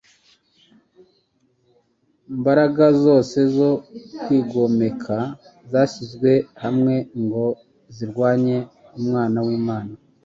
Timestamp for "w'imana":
9.45-9.93